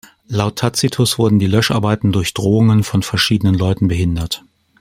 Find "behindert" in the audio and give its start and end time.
3.87-4.43